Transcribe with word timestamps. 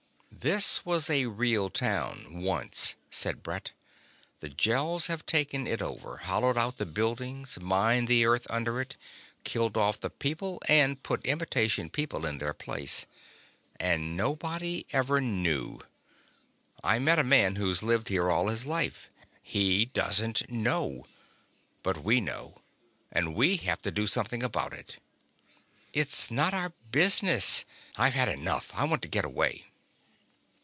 "This 0.33 0.83
was 0.83 1.07
a 1.07 1.27
real 1.27 1.69
town, 1.69 2.41
once," 2.41 2.95
said 3.11 3.43
Brett. 3.43 3.73
"The 4.39 4.49
Gels 4.49 5.05
have 5.05 5.23
taken 5.27 5.67
it 5.67 5.83
over, 5.83 6.17
hollowed 6.17 6.57
out 6.57 6.77
the 6.77 6.85
buildings, 6.87 7.59
mined 7.61 8.07
the 8.07 8.25
earth 8.25 8.47
under 8.49 8.81
it, 8.81 8.95
killed 9.43 9.77
off 9.77 9.99
the 9.99 10.09
people, 10.09 10.59
and 10.67 11.03
put 11.03 11.23
imitation 11.27 11.91
people 11.91 12.25
in 12.25 12.39
their 12.39 12.55
place. 12.55 13.05
And 13.79 14.17
nobody 14.17 14.87
ever 14.91 15.21
knew. 15.21 15.79
I 16.83 16.97
met 16.97 17.19
a 17.19 17.23
man 17.23 17.57
who's 17.57 17.83
lived 17.83 18.09
here 18.09 18.27
all 18.31 18.47
his 18.47 18.65
life. 18.65 19.11
He 19.43 19.85
doesn't 19.93 20.49
know. 20.49 21.05
But 21.83 22.03
we 22.03 22.19
know... 22.19 22.63
and 23.11 23.35
we 23.35 23.57
have 23.57 23.83
to 23.83 23.91
do 23.91 24.07
something 24.07 24.41
about 24.41 24.73
it." 24.73 24.97
"It's 25.93 26.31
not 26.31 26.51
our 26.55 26.73
business. 26.89 27.63
I've 27.95 28.15
had 28.15 28.27
enough. 28.29 28.71
I 28.73 28.85
want 28.85 29.03
to 29.03 29.07
get 29.07 29.23
away." 29.25 29.67